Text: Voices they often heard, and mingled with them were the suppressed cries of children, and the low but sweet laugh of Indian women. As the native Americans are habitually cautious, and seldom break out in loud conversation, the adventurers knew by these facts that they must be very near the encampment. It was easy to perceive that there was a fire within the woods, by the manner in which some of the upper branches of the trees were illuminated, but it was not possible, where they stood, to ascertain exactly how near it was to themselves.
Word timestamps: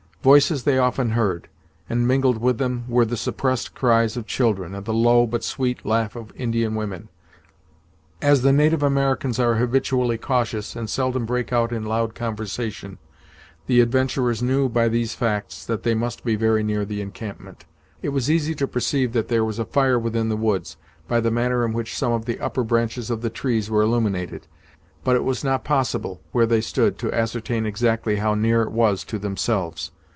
Voices 0.23 0.65
they 0.65 0.77
often 0.77 1.09
heard, 1.13 1.47
and 1.89 2.07
mingled 2.07 2.37
with 2.37 2.59
them 2.59 2.85
were 2.87 3.05
the 3.05 3.17
suppressed 3.17 3.73
cries 3.73 4.15
of 4.15 4.27
children, 4.27 4.75
and 4.75 4.85
the 4.85 4.93
low 4.93 5.25
but 5.25 5.43
sweet 5.43 5.83
laugh 5.83 6.15
of 6.15 6.31
Indian 6.35 6.75
women. 6.75 7.09
As 8.21 8.43
the 8.43 8.51
native 8.51 8.83
Americans 8.83 9.39
are 9.39 9.55
habitually 9.55 10.19
cautious, 10.19 10.75
and 10.75 10.87
seldom 10.87 11.25
break 11.25 11.51
out 11.51 11.71
in 11.71 11.85
loud 11.87 12.13
conversation, 12.13 12.99
the 13.65 13.81
adventurers 13.81 14.43
knew 14.43 14.69
by 14.69 14.87
these 14.87 15.15
facts 15.15 15.65
that 15.65 15.81
they 15.81 15.95
must 15.95 16.23
be 16.23 16.35
very 16.35 16.61
near 16.61 16.85
the 16.85 17.01
encampment. 17.01 17.65
It 18.03 18.09
was 18.09 18.29
easy 18.29 18.53
to 18.53 18.67
perceive 18.67 19.13
that 19.13 19.27
there 19.27 19.43
was 19.43 19.57
a 19.57 19.65
fire 19.65 19.97
within 19.97 20.29
the 20.29 20.37
woods, 20.37 20.77
by 21.07 21.19
the 21.19 21.31
manner 21.31 21.65
in 21.65 21.73
which 21.73 21.97
some 21.97 22.11
of 22.11 22.25
the 22.25 22.39
upper 22.39 22.63
branches 22.63 23.09
of 23.09 23.23
the 23.23 23.31
trees 23.31 23.71
were 23.71 23.81
illuminated, 23.81 24.45
but 25.03 25.15
it 25.15 25.23
was 25.23 25.43
not 25.43 25.63
possible, 25.63 26.21
where 26.31 26.45
they 26.45 26.61
stood, 26.61 26.99
to 26.99 27.11
ascertain 27.11 27.65
exactly 27.65 28.17
how 28.17 28.35
near 28.35 28.61
it 28.61 28.71
was 28.71 29.03
to 29.05 29.17
themselves. 29.17 29.89